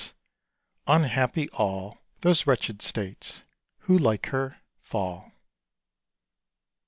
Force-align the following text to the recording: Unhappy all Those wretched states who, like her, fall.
Unhappy 0.87 1.47
all 1.51 1.99
Those 2.21 2.47
wretched 2.47 2.81
states 2.81 3.43
who, 3.81 3.95
like 3.95 4.25
her, 4.33 4.57
fall. 4.79 5.31